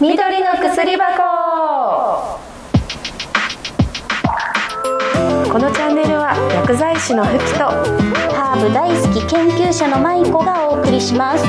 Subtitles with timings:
[0.00, 2.38] 緑の薬箱。
[5.50, 11.44] このチャンネルは薬剤師のふきとハーブ大好き研究者のマイコがお送りします。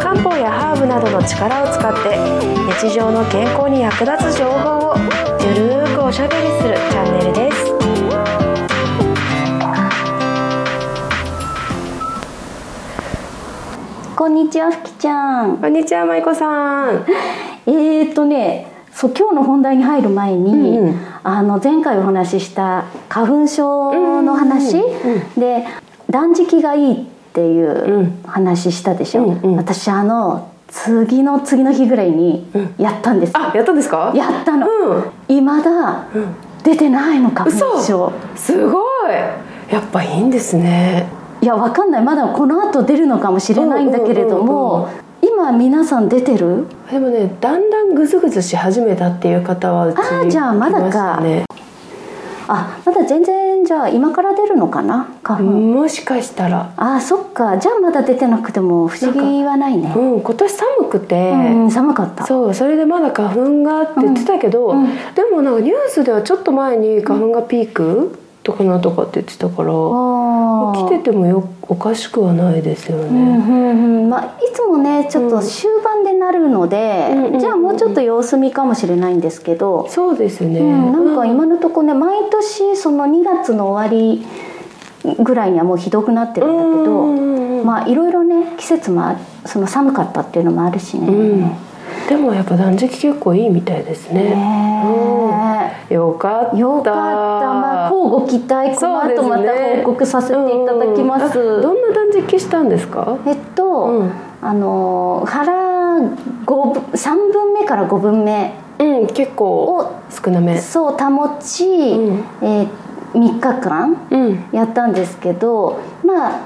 [0.00, 2.16] 漢方やハーブなどの力を使って
[2.86, 4.94] 日常の健康に役立つ情報を
[5.40, 7.43] ゆるーくおしゃべりするチャンネルです。
[14.16, 15.58] こんにちはふきちゃん。
[15.58, 17.04] こんにちはまいこさん。
[17.66, 20.96] えーっとねそう今日の本題に入る前に、うんうん。
[21.24, 24.80] あの前回お話しした花粉症の話、
[25.36, 25.66] で
[26.10, 28.18] 断食がいいっていううん。
[28.24, 32.46] 話したでしょ、う私あの次の次の日ぐらいに
[32.78, 34.12] やったんですよ、あやったんですか？
[34.14, 35.04] やったの、うん。
[35.26, 36.26] 未だうん。
[36.62, 37.82] 出てないの花粉嘘！
[37.82, 39.72] 症すごい！
[39.72, 41.08] やっぱいいんですね
[41.44, 42.02] いやわかんない。
[42.02, 44.88] まだこの後出るのかもしれないんだけれども
[45.20, 46.66] 今皆さん出てる？
[46.90, 51.20] でもねだんだんグズグズし始めたっていう方はうちあーじゃあまだか。
[52.46, 55.06] あまだ全然じゃあ今から出るのかな？
[55.22, 56.72] 花粉、もしかしたら。
[56.78, 57.58] あそっか。
[57.58, 59.92] じゃあまだ出てなくても不思議はないね。
[59.94, 61.36] うん今年寒くて、う
[61.66, 62.24] ん寒かった。
[62.24, 64.96] そうそれでまだ花粉がって言ってたけど、うんうん。
[65.14, 73.36] でもなんかニュースではちょっと前に花粉がピークとかなんとかって言ってたから、あー来ててもよおかしくはないですようんね。
[73.36, 74.10] うんうん。
[74.10, 80.60] まあ、いつもねちょっと終盤でなるので、うんじゃあもうちょっと様子見かもしれないんですけど、そうですね。
[80.60, 81.30] うん、なんかうん。
[81.30, 84.26] 今のところね毎年その2月の終わり
[85.22, 87.66] ぐらいにはもうひどくなってるんだけど、うんうんうん。
[87.66, 91.08] まあいろいろね季節もあその寒かったっていうのもあるしね。
[91.08, 91.73] うん
[92.08, 94.24] でもやっぱ断食結構いいみたいですね。
[94.24, 94.32] ね
[95.90, 96.56] うんよかった。
[96.56, 101.38] えよかった、まあ、交互期待この後また報告させていただきます。
[101.38, 103.16] うんうんあどんな断食したんですか？
[103.26, 104.10] えっと、うん
[104.42, 105.98] あの腹
[106.44, 110.58] 五分3分目から5分目うん結構を少なめ。
[110.58, 112.68] そう保ち、うんえー
[113.14, 114.44] 3日間うん。
[114.50, 116.40] やったんですけどまあ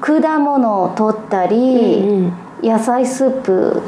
[0.00, 3.82] 果物を取ったり、うん野菜スープ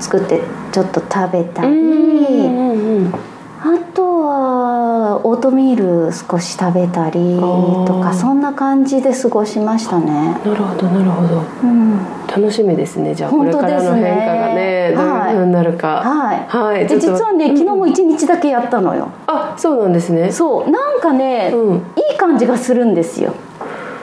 [0.00, 0.40] 作って
[0.72, 3.14] ちょっと食べたり、うんうん
[3.60, 10.38] あとはオートミール少し食べたりとかそんな感じで過ごしましたね。
[10.44, 11.42] なるほどなるほど。
[11.64, 11.98] うん
[12.28, 13.12] 楽しみですね。
[13.16, 15.88] じゃあこれ本当ですねからの変化がねどういう風になるか。
[16.04, 16.86] はい、はい。
[16.86, 20.30] で実はね昨日も1日だけやったのよ、あそうなんですね。
[20.30, 23.34] そうなんかね、うんいい感じがするんですよ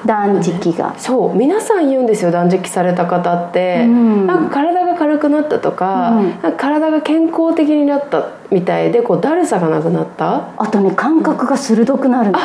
[0.06, 4.28] 断食が、そう皆さん言うんですよ断食された方って、うん。
[4.28, 6.30] なんか体が軽くなったとか,、うん。
[6.42, 10.50] なんか体が健康的になったみたいでこうだるさがなくなった。
[10.58, 12.40] あとね感覚が鋭くなるの、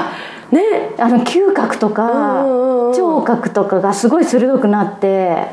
[0.51, 0.95] ね。
[0.99, 5.47] あの嗅覚とか、うんうんうん聴覚とかがすごい鋭くなって、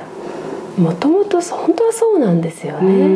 [0.75, 3.07] もともと本当はそうなんですようね。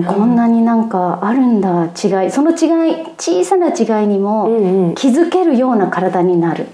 [0.00, 0.04] ん。
[0.04, 6.66] こんなになんかあるんだ違いその違い小さな違いにうもんうん、気づけるような体になる、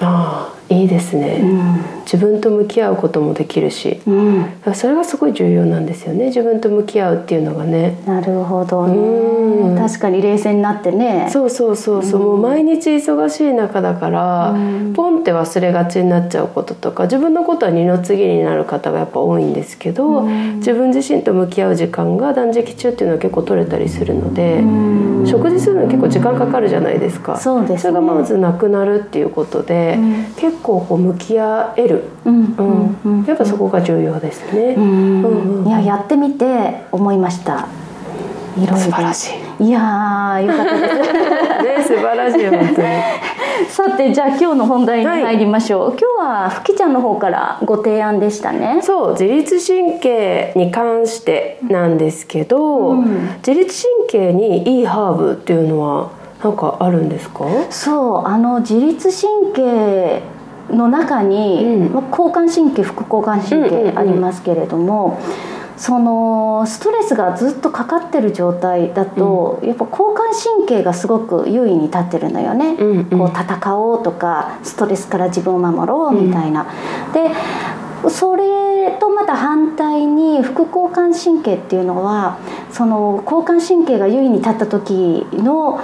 [0.00, 1.91] ああいいですね、うん。
[2.04, 6.26] 自分と向き合うこともできるしうん、だからそれがすごい重要なんですよね。
[6.26, 7.98] 自分と向き合うっていうのがね。
[8.06, 9.74] なるほどうん。
[9.74, 11.28] ね確かに冷静になってね。
[11.30, 14.92] そうそうそうそう、もう毎日忙しい中だから、うん。
[14.94, 20.56] ポンって忘れがちになっちゃうこととか自分のことは二の次になる方がやっぱ多いんですけど、うん。
[20.56, 25.26] 自分自身と向き合う時間が断食中っていうのは結構取れたりするので、うん。
[25.26, 27.36] 食事するのに結構時間かかるじゃないですか。
[27.36, 27.78] そうですね。
[27.78, 30.24] それがまずなくなるっていうことで、うん。
[30.36, 31.91] 結構こう向き合える、
[32.24, 32.96] うんうん。
[33.04, 33.24] うんうん。
[33.24, 34.74] やっぱそこが重要ですね。
[34.76, 37.66] うんいややってみて思いました。
[38.56, 39.30] いろいろ素晴らし
[39.60, 39.64] い。
[39.64, 41.90] いやーよかったです。
[41.90, 42.88] ね素晴らしい本当に。
[43.68, 48.80] さてじゃあ今日の本題に入りましょう、今日はふきちゃんの方からご提案でしたね。
[48.82, 53.30] そう自律神経に関してなんですけど、うん。
[53.46, 53.74] 自律
[54.08, 56.08] 神経にいいハーブっていうのは
[56.42, 57.44] なんかあるんですか？
[57.70, 60.20] そうあの自律神経
[60.70, 61.92] の中に、うん。
[61.92, 63.98] まあ交感神経副交感神経うんうんうん。
[63.98, 65.18] ありますけれども、
[65.76, 73.18] そのストレスがずっとかかってる状態だと、やっぱ交感神経がすごく優位に立ってるのよね、うんうん。
[73.18, 76.66] こう戦おうとかストレスから自分を守ろうみたいな。
[77.12, 77.30] で
[78.08, 82.38] それとまた反対に副交感神経っていうのは
[82.72, 85.80] その交感神経が優位に立った時の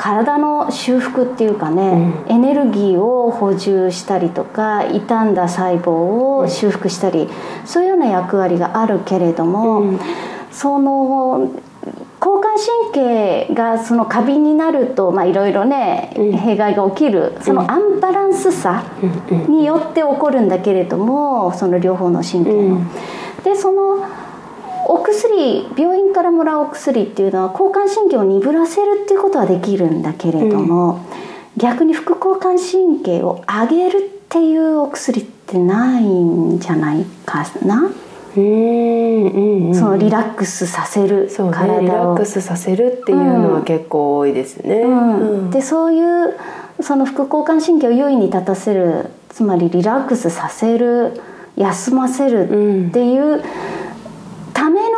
[0.00, 5.90] 体の修復っていうかね、エネルギーを補充したりとか傷んだ細胞
[6.38, 7.28] を修復したり、
[7.66, 10.00] そういうような役割があるけれども、うん。
[10.50, 11.52] その
[12.18, 12.92] 交感神
[13.48, 16.32] 経がその過敏になるとまあいろいろね、うん。
[16.32, 19.52] 弊害が起きるそのアンバランスさうんうん。
[19.52, 22.58] によって起こるんだけれどもその両方の神経の。
[22.58, 22.88] うん。
[23.44, 24.06] でその
[24.90, 31.00] お薬病院からもらうお薬っていうのは交感神経を鈍らせるっていうことはできるんだけれども、うん、
[31.56, 37.92] 逆に副交感神経を上げるっていうお薬ってないんじゃないかな。
[38.36, 44.82] うんうんうん、そのリラックスさせるそう、ね、リラックスさせるっていうのは結構多いですね。
[44.82, 45.50] うん。
[45.50, 46.36] でそういう
[46.80, 51.20] その副交感神経を優位に立たせるつまりリラックスさせる
[51.56, 53.79] 休ませるっていうため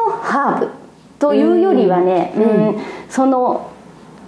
[0.06, 0.70] のハーブ
[1.18, 2.76] というよりはね、うん。
[3.08, 3.70] その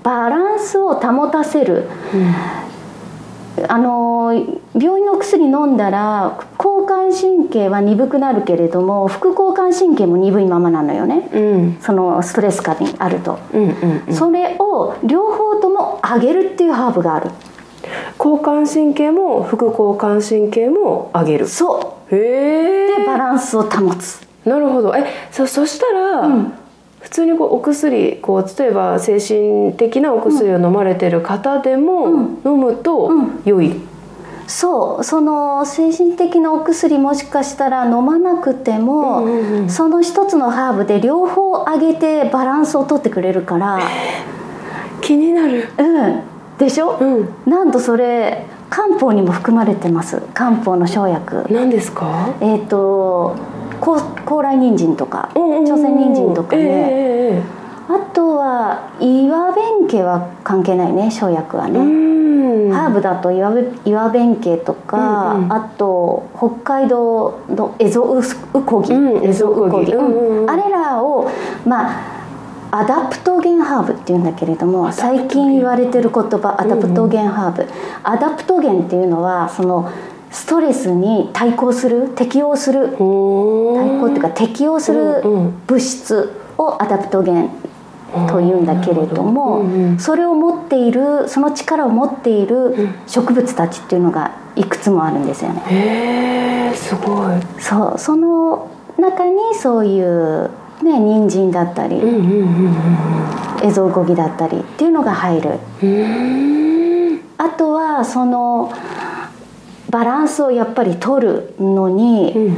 [0.02, 1.88] バランスを保たせる。
[3.68, 4.34] あの
[4.74, 17.30] 病院の薬飲んだら交感神経は鈍くなるけれども副交感神経も鈍いままなのよね、うん、そのストレス下にあると、うんうんうん、それを両方とも上げるっていうハーブがある。
[18.18, 21.46] 交感神経も副交感神経も上げる。
[21.46, 22.14] そう。
[22.14, 24.94] へえでバランスを保つなるほど。
[24.94, 26.52] えそそしたら、うん。
[27.00, 32.06] 普通にこうお薬こう例えば精神的なお薬を飲まれてる方でも、
[32.46, 33.10] 飲むと
[33.44, 33.74] 良い、
[34.46, 35.04] そう。
[35.04, 43.80] その精神的なお薬もしかしたら飲まなくても、うんうんうん、その一つのハーブで両方上げてバランスをとってくれるから
[45.02, 45.68] 気になる。
[45.76, 46.22] うん。
[46.56, 50.22] でしょ、うん、なんとそれ漢方にも含まれてます。
[50.32, 51.44] 漢方の生薬。
[51.52, 52.34] 何ですか？
[52.40, 53.36] えっ、ー、と
[53.80, 62.14] 高高麗人参とか、朝鮮人参とかね、えー、あとは岩弁慶は関係ないね生薬はね。
[62.72, 63.52] ハーブだと岩
[63.84, 71.30] 岩弁慶とか、うんうん、あと北海道のエゾウコギ、うん、エゾウコギ、うん、あれらを
[71.64, 72.14] まあ
[72.70, 79.90] アダプトゲンハーブっていうんだけれども最近言われてる言葉アダプトゲンハーブ、うんうん、アダプトゲンっていうのはその
[80.34, 82.88] ストレスに対抗する適応する。
[82.88, 87.50] 対抗っていうか適応する物質をアダプトゲン
[88.28, 95.62] というんだけれども、うんうん、それを持っているその力を持っている植物たちっていうのがいくつもあるんですよね。
[95.68, 97.40] へえすごい。
[97.60, 100.50] そうその中にそういう
[100.82, 102.00] ね人参だったり、
[103.62, 105.58] エゾウコギだったりっていうのが入る。
[107.38, 108.72] あとはその
[109.94, 112.56] バランスをやっぱり取るのに、うん、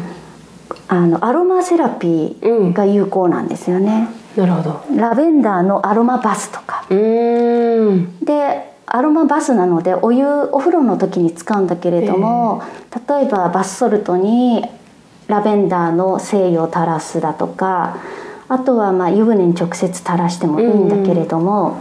[0.88, 4.96] あのアロマセラピーが有効なんですよね、うん、なるほど。
[4.96, 6.86] ラベンダーのアロマバスとか。
[6.88, 14.64] でアロマバスなのでお湯お風呂の時に使うんだけれども、えー、例えばバスソルトに
[15.26, 17.98] ラベンダーの精油を垂らすだとか
[18.48, 21.76] あとはまあ湯船に直接垂らしてもいいんだけれども、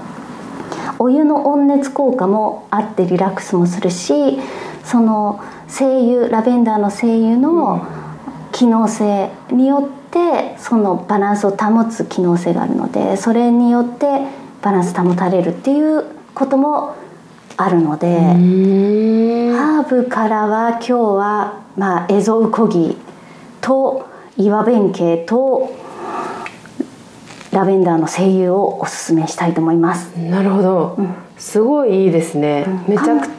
[0.99, 4.37] うん、お湯の温熱効果もあってリラックスもするし
[4.85, 7.85] その精油ラベンダーの精油の
[8.51, 14.05] 機能性によってそのバランスを保つ機能性があるのでそれによって
[14.61, 16.95] バランス保たれるっていうことも
[17.57, 22.97] あるのでハーブからは今日は、まあ、エゾウコギ
[23.61, 25.73] と岩弁慶と
[27.51, 30.13] ラベンダーの精油をおすすめしたいと思います。
[30.17, 33.29] なるほど、うん、すごいいいですね、うん、めちゃく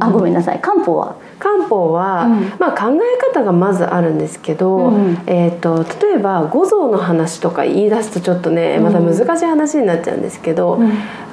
[0.00, 0.60] あごめんなさい。
[0.60, 1.16] 漢方は？
[1.38, 10.74] 漢方は、うん、まあ、考え方がまずあるんですけど、うん、えーと、例えば五臓の話とか言い出すとちょっとねまた難しい話になっちゃうんですけど、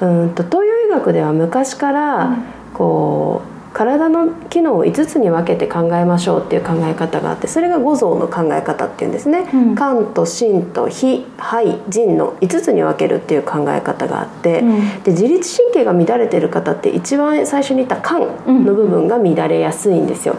[0.00, 2.36] うん、うんと東洋医学では昔から
[2.74, 20.36] こう体の機能を5つに分けて考えましょうっていう考え方があってそれが五臓の考え方っていうんですね、うん、肝と心と脾肺腎の5つに分けるっていう考え方があって、うん、で自律神経が乱れてる方って一番最初に言った肝の部分が乱れやすいんですよ、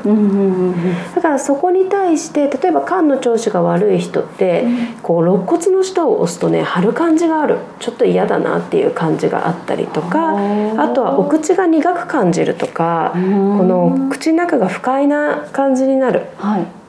[1.15, 4.65] だからそこに対して例えば肝の調子が悪い人って、
[5.01, 7.59] こう肋骨の下を押すとね張る感じがある。
[7.79, 10.35] ちょっと嫌だなっていう感じがあったりとか
[10.77, 16.21] あとはお口が苦く感じるとか、この口の中が不快な感じになる。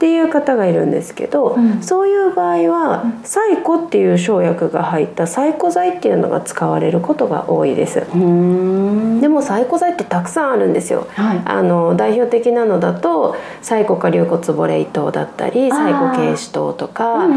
[0.03, 8.01] っていう方がいるんですけど、はい、そういう場合はサイコっていう生薬が入ったサイコ剤っていうのが使われることが多いです。
[8.01, 11.07] でもサイコ剤ってたくさんあるんですよ。
[11.11, 17.27] はい、あの代表的なのだとサイコカ硫骨ボレイ糖だったりサイコ軽視糖とか、あ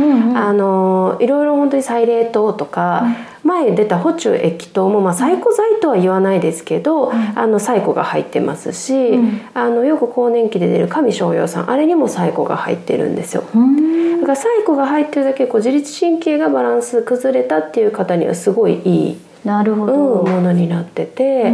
[0.52, 3.04] のいろいろ本当にサイレー糖とか。
[3.46, 13.42] 前出た補中液糖も、まあ、サイコ剤とは言わないですけど、うん、あのサイコが入ってますし、うん、あのよく更年期で出る上昇陽酸あれにもサイコが入ってるんですよ。
[13.42, 21.52] だからサイコが入ってるだけこう自律神経がバランス崩れたっていう方にはすごいいいなるほど、うん、ものになってて、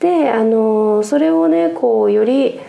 [0.00, 2.60] であのそれをねこうより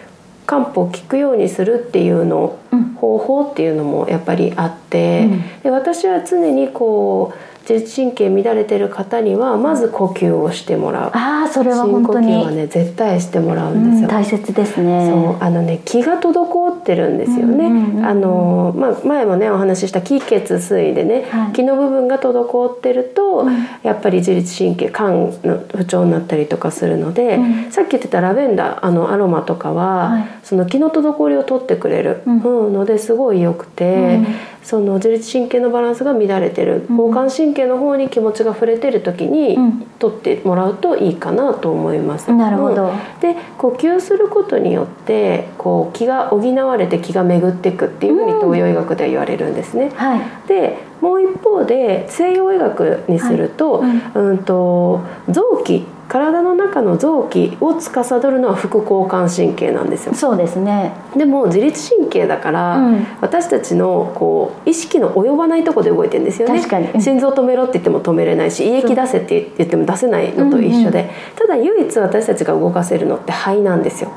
[0.46, 11.11] 漢方を聞くようにするっていうの、うん、方法っていうのもやっぱりあって、うん、で私は常にこう自律神経乱れてる方にはまず呼吸をしてもらう。
[11.13, 12.43] ああそれは本当に。
[12.43, 15.09] はね絶対してもらうんですよ、大切ですね。
[15.09, 34.19] そうあのね気が滞ってるんですよね、あのまあ前もねお話しした気血水でね、はい、気の部分が滞ってると、うん、やっぱり自律神経肝の不調になったりとかするので、うん、さっき言ってたラベンダーあのアロマとかは、はい、その気の滞りを取ってくれる、うん、のですごい良くて、
[34.63, 36.86] その自律神経のバランスが乱れてる。
[36.89, 39.58] 交感神経の方に気持ちが触れてる時に
[40.00, 42.32] 取ってもらうといいかなと思います。
[42.32, 49.92] なるほど、で呼吸することによってこう気が補われて気が巡っていくっていうふうに東洋医学では言われるんですね。
[49.96, 60.16] はい、でもう一方で西洋医学にすると、はい、うんと臓器体の中の臓器を司るのは副交感神経なんですよ。
[60.16, 60.92] そうですね。
[61.16, 66.58] でも自律神経だから、うん、私たちのこう意識の及ばないとこで動いてるんですよね。
[66.58, 71.06] 確かに、心臓止めろって言っても止めれないし胃液出せって言っても出せないのと一緒で、うん。
[71.06, 74.10] うん、ただ唯一私たちが動かせるのって肺なんですよ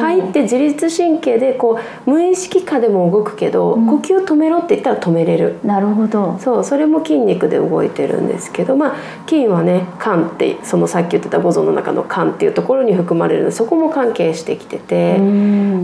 [0.00, 5.58] 肺って自律神経でこう無意識下でも動くけど、うん、呼吸止めろって言ったら止めれる。
[5.64, 6.38] なるほど。
[6.40, 8.96] そうそれも筋肉で動いてるんですけどまあ
[9.28, 15.18] 筋はね肝ってそのさっき言ってた五臓の中の肝っていうところに含まれるのでそこも関係してきてて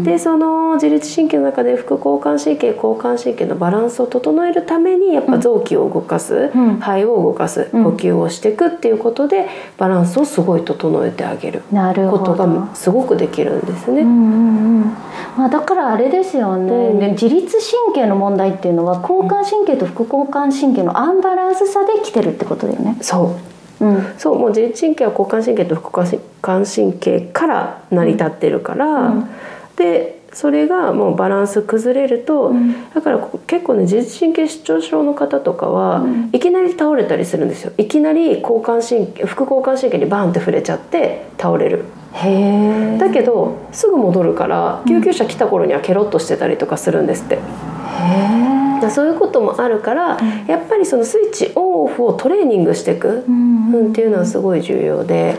[0.03, 11.63] でその自律神経の中で副交感神経交感神経のバランスを整えるためにやっぱ臓器を動かす、うん、肺を動かす、呼吸をしていくっていうことでバランスをすごい整えてあげる。
[12.11, 14.04] ことがすごくできるんですね。
[14.05, 14.97] うんうんうん。
[15.37, 22.97] まあ、だからあれですよね、うん、自律神経の問題っていうのは交感神経と副交感神経のアンバランスさで来てるってことだよね。
[23.01, 23.35] そ
[23.81, 23.85] う。
[23.85, 29.29] うん、そうもう自律神経は交感神経と副交感神経から成り立ってるから、うん、
[29.77, 37.73] でそれがもうバランス崩れると、うん、だから結構ね自律神経失調症の方とかは、うん、いきなり倒れたりするんですよ。
[37.77, 41.79] いきなり交感神経副交感神経にバンって触れちゃって倒れる。
[41.79, 41.81] へ
[42.99, 47.37] だけどすぐ戻るから救急車来た頃にはケロッとしてたりとかするんですって。
[47.37, 55.37] へそういうこともあるから、うん、やっぱりそのスイッチオンオフをトレーニングしていく、うんっていうのはすごい重要で。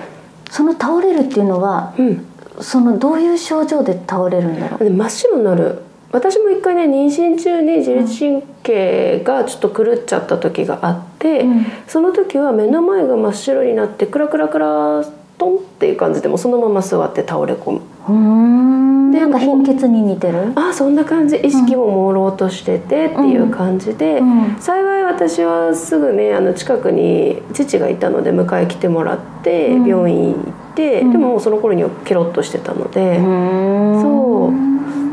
[0.50, 2.25] その倒れるっていうのは、うん、
[2.62, 4.89] そのどういう症状で倒れるんだろう？
[4.89, 5.82] 真っ白になる。
[6.12, 15.03] 私も一回ね妊娠中に自律神経がちょっと狂っちゃった時があって、うん、その時は目の前が真っ白になってクラクラクラ
[15.37, 17.81] トンっていう感じでもそのまま座って倒れ込む。
[18.09, 19.11] うん。
[19.11, 20.53] でなんか貧血に似てる？
[20.55, 21.35] あそんな感じ。
[21.37, 24.43] 意識も朦朧としててっていう感じで、うん。
[24.43, 30.43] うん、幸い私はすぐねあの近くに父がいたので迎え来てもらって病院行っ
[30.75, 34.51] て、でももうその頃にはケロッとしてたので、そう。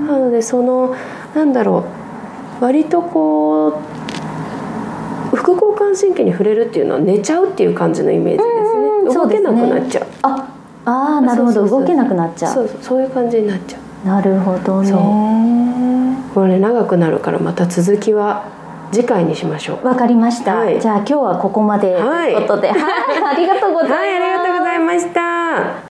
[0.07, 0.97] なのでその
[1.35, 2.03] なんだろう。
[2.63, 3.81] 割とこ
[5.33, 8.49] う副交感神経に触れるっていうのは寝ちゃうっていう感じのイメージです
[9.11, 9.15] ね。
[9.15, 10.49] 動けなくなっちゃあ
[10.85, 11.67] あなるほど。
[11.67, 12.55] 動けなくなっちゃう。
[12.55, 14.07] そうそういう感じになっちゃう。
[14.07, 14.93] なるほどね。
[16.35, 18.45] これ長くなるからまた続きは
[18.91, 19.87] 次回にしましょう。
[19.87, 25.92] わかりました、はい、じゃあ今日はここまでということで、はい、ありがとうございました、はい、ありがとうございました